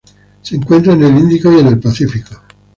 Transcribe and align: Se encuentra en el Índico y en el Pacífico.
Se 0.41 0.55
encuentra 0.55 0.93
en 0.93 1.03
el 1.03 1.15
Índico 1.15 1.51
y 1.51 1.59
en 1.59 1.67
el 1.67 1.79
Pacífico. 1.79 2.31